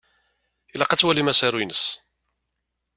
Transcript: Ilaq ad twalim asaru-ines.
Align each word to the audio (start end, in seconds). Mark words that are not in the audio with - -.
Ilaq 0.73 0.91
ad 0.91 0.99
twalim 0.99 1.31
asaru-ines. 1.31 1.83